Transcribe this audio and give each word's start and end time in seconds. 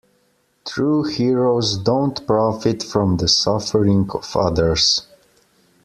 True 0.65 1.03
heroes 1.03 1.77
don't 1.77 2.25
profit 2.25 2.81
from 2.81 3.17
the 3.17 3.27
suffering 3.27 4.09
of 4.15 4.35
others. 4.35 5.05